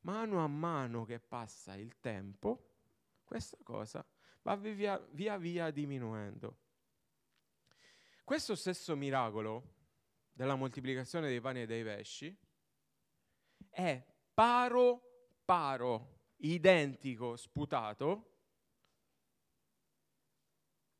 [0.00, 2.74] Mano a mano che passa il tempo,
[3.24, 4.06] questa cosa
[4.42, 6.58] va via via, via diminuendo.
[8.22, 9.74] Questo stesso miracolo
[10.32, 12.36] della moltiplicazione dei pani e dei pesci
[13.68, 15.06] è paro
[15.46, 18.35] paro, identico, sputato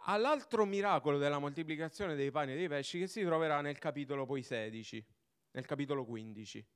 [0.08, 4.42] all'altro miracolo della moltiplicazione dei pani e dei pesci che si troverà nel capitolo poi
[4.42, 5.04] 16,
[5.52, 6.66] nel capitolo 15,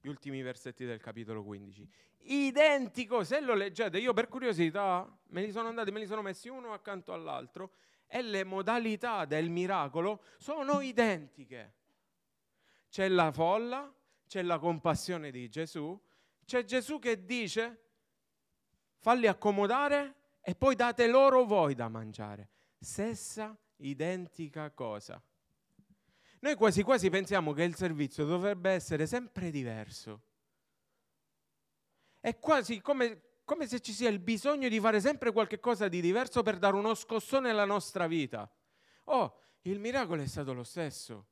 [0.00, 1.88] gli ultimi versetti del capitolo 15.
[2.24, 6.48] Identico, se lo leggete, io per curiosità me li sono andati, me li sono messi
[6.48, 7.72] uno accanto all'altro
[8.06, 11.74] e le modalità del miracolo sono identiche.
[12.90, 13.92] C'è la folla,
[14.26, 15.98] c'è la compassione di Gesù,
[16.44, 17.84] c'è Gesù che dice
[18.98, 22.48] falli accomodare e poi date loro voi da mangiare.
[22.78, 25.22] Stessa identica cosa.
[26.40, 30.22] Noi quasi quasi pensiamo che il servizio dovrebbe essere sempre diverso.
[32.18, 36.42] È quasi come, come se ci sia il bisogno di fare sempre qualcosa di diverso
[36.42, 38.50] per dare uno scossone alla nostra vita.
[39.04, 41.26] Oh, il miracolo è stato lo stesso.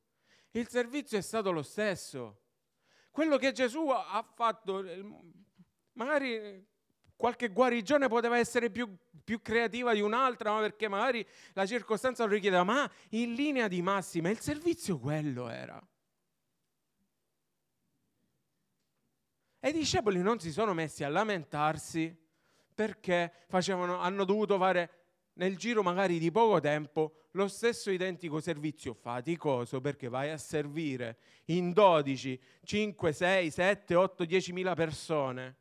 [0.51, 2.41] Il servizio è stato lo stesso.
[3.09, 4.83] Quello che Gesù ha fatto,
[5.93, 6.67] magari
[7.19, 12.31] qualche guarigione poteva essere più, più, creativa di un'altra, ma perché magari la circostanza lo
[12.31, 15.85] richiedeva, ma in linea di massima il servizio quello era.
[19.59, 22.17] E i discepoli non si sono messi a lamentarsi
[22.73, 24.89] perché facevano, hanno dovuto fare
[25.33, 31.17] nel giro magari di poco tempo lo stesso identico servizio faticoso perché vai a servire
[31.47, 35.57] in 12, 5, 6, 7, 8, 10 mila persone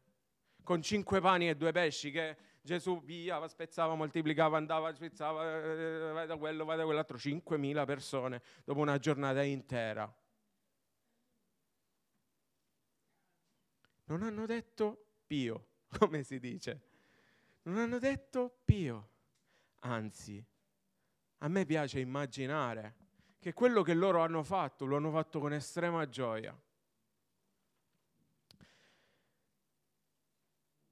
[0.68, 6.26] con cinque pani e due pesci che Gesù via, spezzava, moltiplicava, andava, spezzava, eh, vai
[6.26, 10.14] da quello, vai da quell'altro, 5.000 persone dopo una giornata intera.
[14.04, 16.82] Non hanno detto Pio, come si dice.
[17.62, 19.08] Non hanno detto Pio.
[19.80, 20.44] Anzi,
[21.38, 22.96] a me piace immaginare
[23.38, 26.54] che quello che loro hanno fatto lo hanno fatto con estrema gioia.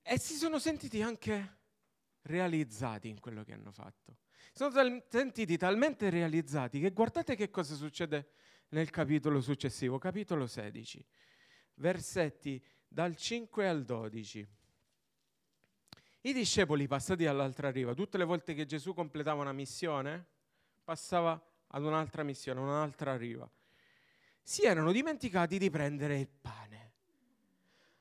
[0.09, 1.55] E si sono sentiti anche
[2.23, 4.19] realizzati in quello che hanno fatto.
[4.53, 8.31] Si sono tal- sentiti talmente realizzati che guardate che cosa succede
[8.69, 11.05] nel capitolo successivo, capitolo 16,
[11.75, 14.49] versetti dal 5 al 12.
[16.23, 20.25] I discepoli passati dall'altra riva, tutte le volte che Gesù completava una missione,
[20.85, 23.49] passava ad un'altra missione, un'altra riva,
[24.41, 26.93] si erano dimenticati di prendere il pane.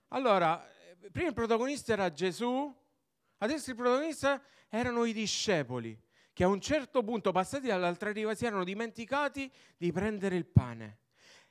[0.10, 0.66] Allora,
[1.12, 2.74] prima il protagonista era Gesù,
[3.38, 6.00] adesso il protagonista erano i discepoli,
[6.34, 11.00] che a un certo punto, passati dall'altra riva, si erano dimenticati di prendere il pane.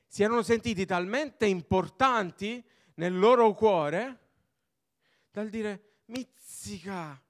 [0.07, 4.21] Si erano sentiti talmente importanti nel loro cuore
[5.31, 7.21] dal dire, mizzica,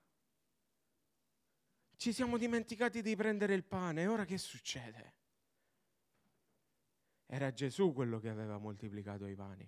[1.97, 5.15] ci siamo dimenticati di prendere il pane, e ora che succede?
[7.27, 9.67] Era Gesù quello che aveva moltiplicato i pani.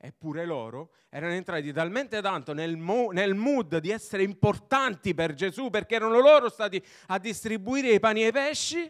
[0.00, 5.70] Eppure loro erano entrati talmente tanto nel, mo- nel, mood di essere importanti per Gesù
[5.70, 8.80] perché erano loro stati a distribuire i pani e i pesci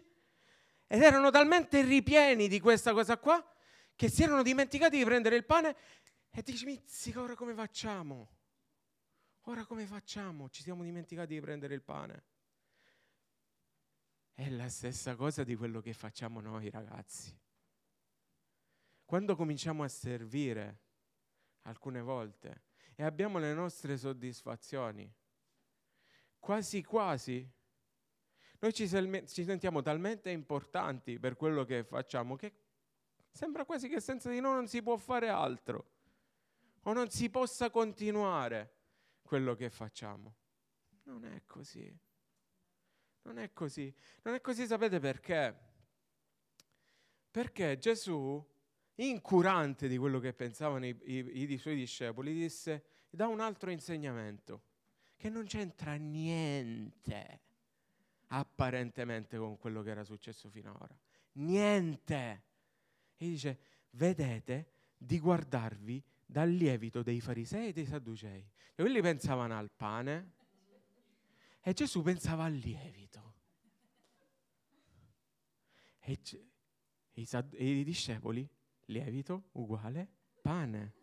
[0.86, 3.42] ed erano talmente ripieni di questa cosa qua
[3.96, 5.76] che si erano dimenticati di prendere il pane
[6.30, 8.28] e dici, mizzica, ora come facciamo?
[9.42, 10.50] Ora come facciamo?
[10.50, 12.24] Ci siamo dimenticati di prendere il pane.
[14.34, 17.34] È la stessa cosa di quello che facciamo noi ragazzi.
[19.06, 20.80] Quando cominciamo a servire
[21.62, 25.12] alcune volte e abbiamo le nostre soddisfazioni.
[26.38, 27.48] Quasi quasi
[28.60, 32.52] noi ci, ci, sentiamo talmente importanti per quello che facciamo che
[33.30, 35.90] sembra quasi che senza di noi non si può fare altro
[36.82, 38.74] o non si possa continuare
[39.22, 40.34] quello che facciamo.
[41.04, 41.96] Non è così.
[43.22, 43.94] Non è così.
[44.22, 45.56] Non è così, sapete perché?
[47.30, 48.44] Perché Gesù
[49.06, 54.62] incurante di quello che pensavano i, i, i suoi discepoli, disse, da un altro insegnamento,
[55.16, 57.40] che non c'entra niente
[58.28, 60.98] apparentemente con quello che era successo fino ad ora.
[61.34, 62.42] Niente.
[63.16, 63.58] E dice,
[63.90, 68.40] vedete di guardarvi dal lievito dei farisei e dei sadducei.
[68.74, 70.32] E quelli pensavano al pane
[71.60, 73.34] e Gesù pensava al lievito.
[76.00, 78.48] E, e, i, e i discepoli
[78.88, 80.08] lievito uguale
[80.40, 80.94] pane.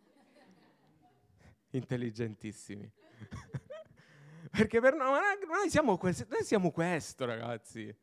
[1.72, 2.90] Intelligentissimi.
[4.52, 7.94] Perché per noi, noi, siamo quel, noi siamo questo, ragazzi.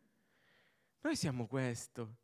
[1.01, 2.17] Noi siamo questo.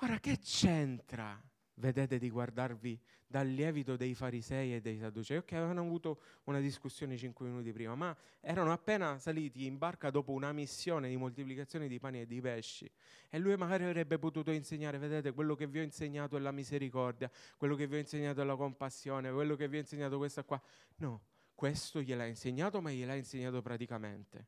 [0.00, 1.40] Ora che c'entra
[1.78, 7.16] vedete di guardarvi dal lievito dei farisei e dei sadducei, ok, avevano avuto una discussione
[7.16, 11.98] cinque minuti prima, ma erano appena saliti in barca dopo una missione di moltiplicazione di
[11.98, 12.90] pani e di pesci
[13.28, 17.30] e lui magari avrebbe potuto insegnare, vedete, quello che vi ho insegnato è la misericordia,
[17.56, 20.44] quello che vi ho insegnato è la compassione, quello che vi ho insegnato è questa
[20.44, 20.60] qua.
[20.96, 21.22] No,
[21.54, 24.46] questo gliel'ha insegnato, ma gliel'ha insegnato praticamente.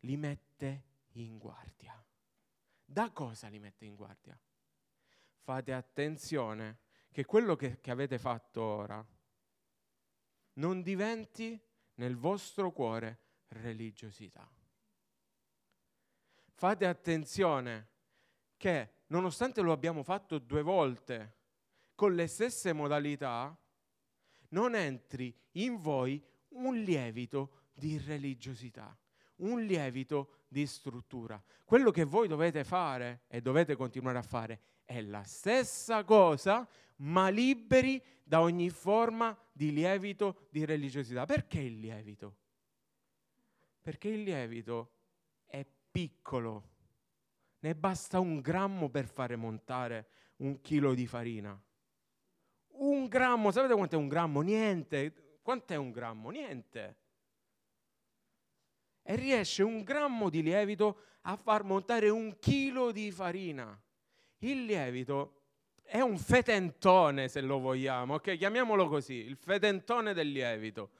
[0.00, 2.04] Li mette in guardia.
[2.84, 4.38] Da cosa li mette in guardia?
[5.42, 6.78] Fate attenzione
[7.10, 9.04] che quello che, che avete fatto ora
[10.54, 11.60] non diventi
[11.94, 14.48] nel vostro cuore religiosità.
[16.54, 17.88] Fate attenzione
[18.56, 21.38] che nonostante lo abbiamo fatto due volte
[21.94, 23.56] con le stesse modalità,
[24.50, 28.96] non entri in voi un lievito di religiosità,
[29.36, 31.42] un lievito di struttura.
[31.64, 34.60] Quello che voi dovete fare e dovete continuare a fare
[34.92, 41.24] è la stessa cosa, ma liberi da ogni forma di lievito di religiosità.
[41.24, 42.36] Perché il lievito?
[43.80, 44.92] Perché il lievito
[45.46, 46.70] è piccolo,
[47.60, 51.60] ne basta un grammo per fare montare un chilo di farina.
[52.74, 54.40] Un grammo, sapete quanto è un grammo?
[54.40, 55.38] Niente.
[55.42, 56.30] Quant'è un grammo?
[56.30, 56.96] Niente.
[59.02, 63.80] E riesce un grammo di lievito a far montare un chilo di farina.
[64.42, 65.42] Il lievito
[65.82, 68.36] è un fetentone, se lo vogliamo, ok?
[68.36, 70.90] Chiamiamolo così, il fetentone del lievito.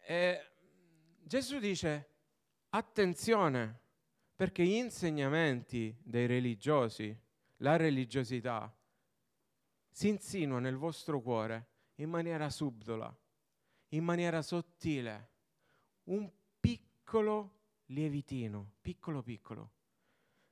[0.00, 0.50] E
[1.22, 2.08] Gesù dice,
[2.70, 3.80] attenzione,
[4.34, 7.16] perché gli insegnamenti dei religiosi,
[7.58, 8.70] la religiosità,
[9.90, 13.14] si insinua nel vostro cuore in maniera subdola,
[13.88, 15.30] in maniera sottile,
[16.04, 17.57] un piccolo
[17.88, 19.72] lievitino, piccolo piccolo.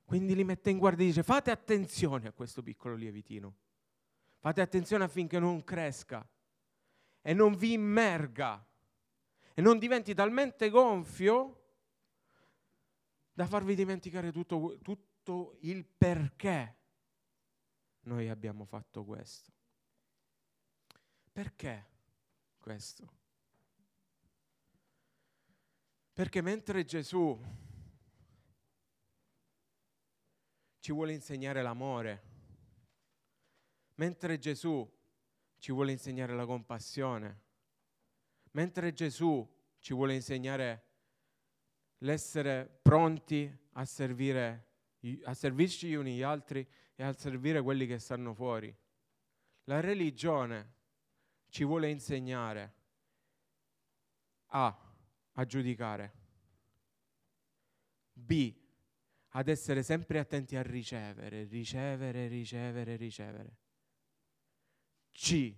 [0.05, 3.55] Quindi li mette in guardia e dice fate attenzione a questo piccolo lievitino.
[4.39, 6.27] Fate attenzione affinché non cresca
[7.21, 8.65] e non vi immerga
[9.53, 11.63] e non diventi talmente gonfio
[13.33, 16.75] da farvi dimenticare tutto, tutto il perché
[18.01, 19.51] noi abbiamo fatto questo.
[21.31, 21.89] Perché
[22.57, 23.16] questo?
[26.17, 27.39] Perché mentre Gesù
[30.79, 32.23] ci vuole insegnare l'amore,
[33.97, 34.91] mentre Gesù
[35.59, 37.41] ci vuole insegnare la compassione,
[38.53, 39.47] mentre Gesù
[39.77, 40.85] ci vuole insegnare
[41.99, 44.65] l'essere pronti a servire
[45.25, 48.75] a servirci gli uni gli altri e a servire quelli che stanno fuori.
[49.65, 50.73] La religione
[51.49, 52.73] ci vuole insegnare
[54.47, 54.85] A.
[55.39, 56.13] a giudicare,
[58.11, 58.53] B.
[59.29, 63.57] ad essere sempre attenti a ricevere, ricevere, ricevere, ricevere.
[65.11, 65.55] C.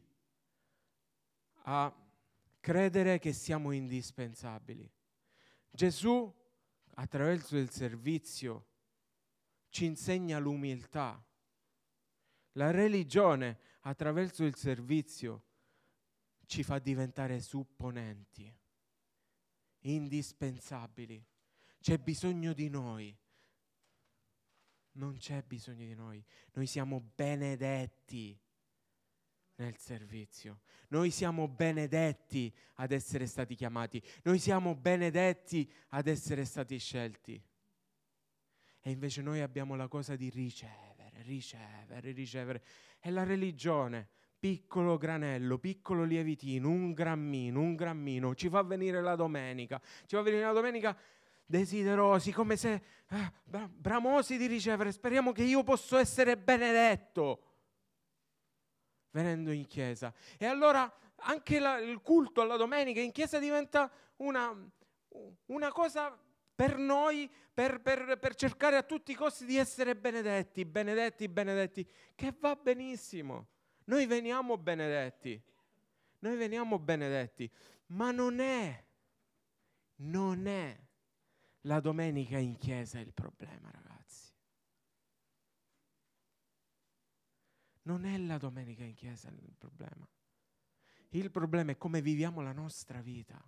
[1.64, 1.94] a
[2.60, 4.90] credere che siamo indispensabili.
[5.70, 6.34] Gesù,
[6.96, 8.68] attraverso il servizio,
[9.70, 11.24] ci insegna l'umiltà.
[12.54, 15.44] La religione, attraverso il servizio,
[16.46, 18.54] ci fa diventare supponenti,
[19.82, 21.24] indispensabili.
[21.80, 23.16] C'è bisogno di noi.
[24.94, 26.24] Non c'è bisogno di noi.
[26.54, 28.38] Noi siamo benedetti
[29.56, 30.62] nel servizio.
[30.90, 34.02] Noi siamo benedetti ad essere stati chiamati.
[34.24, 37.42] Noi siamo benedetti ad essere stati scelti.
[38.82, 42.64] E invece noi abbiamo la cosa di ricevere, ricevere, ricevere.
[42.98, 44.10] È la religione,
[44.40, 50.22] piccolo granello, piccolo lievitino, un grammino, un grammino, ci fa venire la domenica, ci fa
[50.22, 50.98] venire la domenica
[51.46, 57.44] desiderosi, come se eh, bramosi di ricevere, speriamo che io possa essere benedetto
[59.12, 60.14] venendo in chiesa.
[60.38, 64.56] E allora anche la, il culto alla domenica in chiesa diventa una,
[65.48, 66.18] una cosa
[66.56, 71.88] per noi, per, per, per, cercare a tutti i costi di essere benedetti, benedetti, benedetti,
[72.16, 73.48] che va benissimo.
[73.90, 75.42] Noi veniamo benedetti,
[76.20, 77.52] noi veniamo benedetti,
[77.88, 78.86] ma non è,
[79.96, 80.80] non è
[81.62, 84.32] la domenica in chiesa il problema, ragazzi.
[87.84, 90.08] Non è la domenica in chiesa il problema.
[91.10, 93.44] Il problema è come viviamo la nostra vita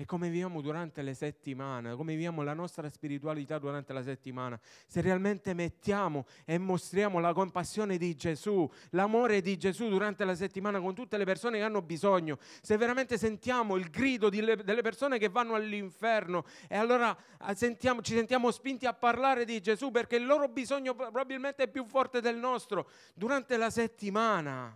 [0.00, 4.58] e come viviamo durante le settimane, come viviamo la nostra spiritualità durante la settimana.
[4.86, 10.80] Se realmente mettiamo e mostriamo la compassione di Gesù, l'amore di Gesù durante la settimana
[10.80, 15.28] con tutte le persone che hanno bisogno, se veramente sentiamo il grido delle persone che
[15.28, 20.24] vanno all'inferno e allora ah, sentiamo, ci sentiamo spinti a parlare di Gesù perché il
[20.24, 24.74] loro bisogno probabilmente è più forte del nostro durante la settimana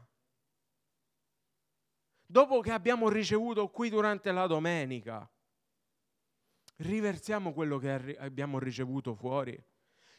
[2.34, 5.30] dopo che abbiamo ricevuto qui durante la domenica,
[6.78, 9.56] riversiamo quello che abbiamo ricevuto fuori.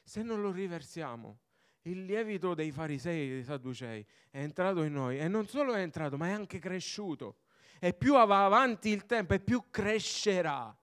[0.01, 1.39] Se non lo riversiamo,
[1.81, 5.81] il lievito dei farisei e dei sadducei è entrato in noi e non solo è
[5.81, 7.39] entrato, ma è anche cresciuto.
[7.79, 10.73] E più va avanti il tempo e più crescerà.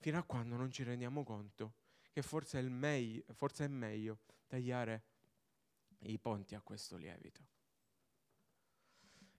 [0.00, 1.76] Fino a quando non ci rendiamo conto
[2.12, 5.13] che forse è, meglio, forse è meglio tagliare
[6.04, 7.42] i ponti a questo lievito.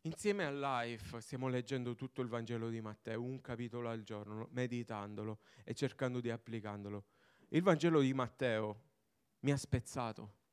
[0.06, 5.40] Insieme al Life stiamo leggendo tutto il Vangelo di Matteo, un capitolo al giorno, meditandolo
[5.64, 7.06] e cercando di applicandolo.
[7.50, 8.82] Il Vangelo di Matteo
[9.40, 10.44] mi ha spezzato.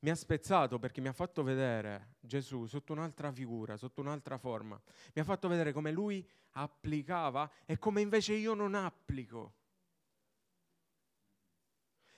[0.00, 4.80] Mi ha spezzato perché mi ha fatto vedere Gesù sotto un'altra figura, sotto un'altra forma.
[5.12, 9.54] Mi ha fatto vedere come lui applicava e come invece io non applico.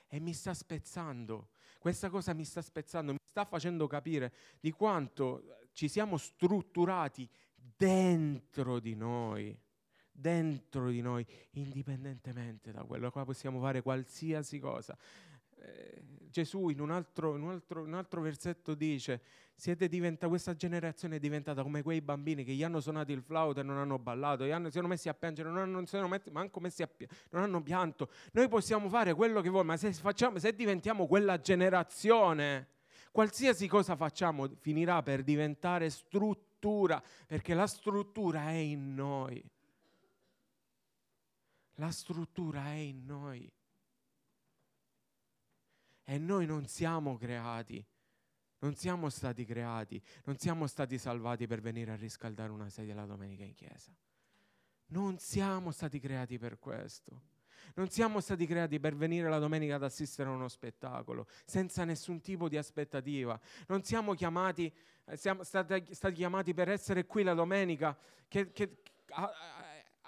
[0.09, 1.48] E mi sta spezzando
[1.85, 8.80] questa cosa mi sta spezzando, mi sta facendo capire di quanto ci siamo strutturati dentro
[8.80, 9.55] di noi,
[10.11, 13.11] dentro di noi, indipendentemente da quello.
[13.11, 14.97] Qua possiamo fare qualsiasi cosa.
[15.64, 16.02] Eh,
[16.34, 19.22] Gesù in un, altro, in, un altro, in un altro, versetto dice,
[20.26, 23.76] questa generazione è diventata come quei bambini che gli hanno suonato il flauto e non
[23.76, 26.90] hanno ballato, gli hanno, si sono messi a piangere, non hanno, sono messi, messi a
[27.30, 28.10] non hanno pianto.
[28.32, 32.66] Noi possiamo fare quello che vuoi, ma se, facciamo, se diventiamo quella generazione,
[33.12, 39.48] qualsiasi cosa facciamo finirà per diventare struttura, perché la struttura è in noi.
[41.76, 43.48] La struttura è in noi.
[46.05, 47.84] E noi non siamo creati,
[48.59, 53.07] non siamo stati creati, non siamo stati salvati per venire a riscaldare una sedia la
[53.07, 53.92] domenica in chiesa.
[54.86, 57.32] Non siamo stati creati per questo.
[57.74, 62.20] Non siamo stati creati per venire la domenica ad assistere a uno spettacolo, senza nessun
[62.20, 63.38] tipo di aspettativa.
[63.66, 64.72] Non siamo chiamati,
[65.07, 67.96] eh, siamo stati, stati chiamati per essere qui la domenica
[68.28, 69.32] che, che, a,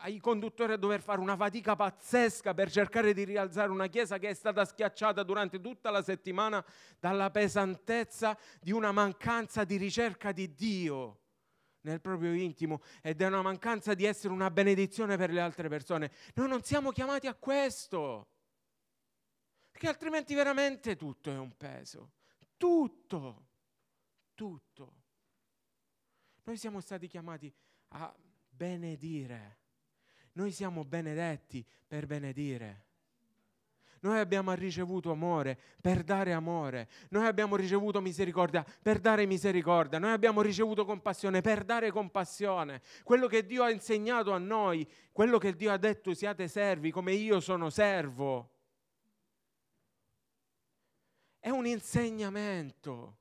[0.07, 4.28] ai conduttori a dover fare una fatica pazzesca per cercare di rialzare una chiesa che
[4.28, 6.64] è stata schiacciata durante tutta la settimana
[7.00, 11.22] dalla pesantezza di una mancanza di ricerca di Dio
[11.80, 16.12] nel proprio intimo ed è una mancanza di essere una benedizione per le altre persone.
[16.34, 18.28] Noi non siamo chiamati a questo,
[19.72, 22.12] perché altrimenti veramente tutto è un peso.
[22.57, 23.46] Tutto,
[24.34, 24.94] tutto.
[26.44, 27.52] Noi siamo stati chiamati
[27.88, 28.14] a
[28.48, 29.64] benedire.
[30.37, 32.84] Noi siamo benedetti per benedire.
[34.01, 36.89] Noi abbiamo ricevuto amore per dare amore.
[37.09, 39.99] Noi abbiamo ricevuto misericordia per dare misericordia.
[39.99, 42.82] Noi abbiamo ricevuto compassione per dare compassione.
[43.03, 47.12] Quello che Dio ha insegnato a noi, quello che Dio ha detto siate servi come
[47.12, 48.51] io sono servo.
[51.41, 53.16] È un insegnamento.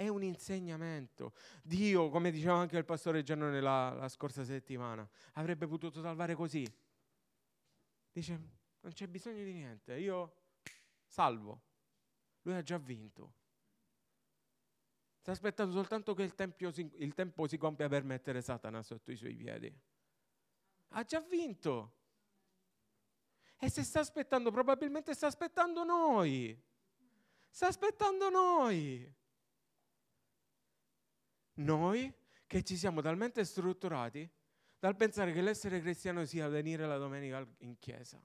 [0.00, 1.34] È un insegnamento.
[1.62, 6.66] Dio, come diceva anche il pastore Giannone la, la scorsa settimana, avrebbe potuto salvare così.
[8.10, 8.32] Dice,
[8.80, 10.36] non c'è bisogno di niente, io
[11.04, 11.60] salvo.
[12.44, 13.34] Lui ha già vinto.
[15.18, 19.16] Sta aspettando soltanto che il, si, il tempo si compia per mettere Satana sotto i
[19.16, 19.70] suoi piedi.
[20.92, 21.96] Ha già vinto.
[23.58, 26.58] E se sta aspettando, probabilmente sta aspettando noi.
[27.50, 29.18] Sta aspettando noi.
[31.60, 32.12] Noi
[32.46, 34.28] che ci siamo talmente strutturati
[34.78, 38.20] dal pensare che l'essere cristiano sia venire la domenica in chiesa